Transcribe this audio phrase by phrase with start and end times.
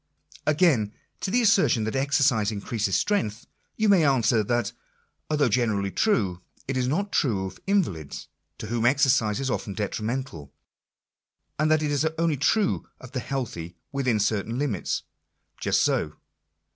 [0.47, 3.45] Again, to the assertion that exercise increases strength—
[3.77, 4.73] you may answer, that
[5.29, 8.27] although generally true, it is not true of invalids,
[8.57, 10.51] to whom exercise is often detrimental;
[11.59, 15.03] and that it is only true of the healthy within certain limits.
[15.59, 16.13] Just so.